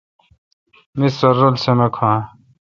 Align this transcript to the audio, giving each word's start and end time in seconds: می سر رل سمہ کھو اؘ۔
می 0.97 1.07
سر 1.17 1.33
رل 1.39 1.55
سمہ 1.63 1.87
کھو 1.95 2.05
اؘ۔ 2.13 2.19